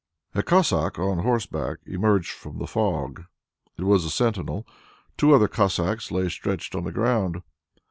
A 0.33 0.41
Cossack 0.41 0.97
on 0.97 1.19
horseback 1.19 1.77
emerged 1.85 2.31
from 2.31 2.57
the 2.57 2.65
fog. 2.65 3.25
It 3.77 3.83
was 3.83 4.03
a 4.03 4.09
sentinel. 4.09 4.65
Two 5.15 5.31
other 5.35 5.47
Cossacks 5.47 6.09
lay 6.09 6.27
stretched 6.29 6.73
on 6.73 6.85
the 6.85 6.91
ground. 6.91 7.43